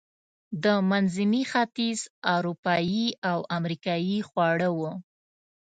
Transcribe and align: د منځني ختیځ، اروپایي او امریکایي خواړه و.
د 0.63 0.65
منځني 0.89 1.43
ختیځ، 1.51 1.99
اروپایي 2.35 3.07
او 3.31 3.39
امریکایي 3.57 4.19
خواړه 4.29 4.69
و. 4.77 4.79